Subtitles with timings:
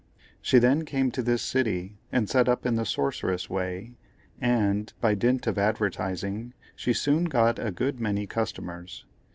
[0.41, 3.91] She then came to this city, and set up in the Sorceress way,
[4.41, 9.05] and, by dint of advertising, she soon got a good many customers.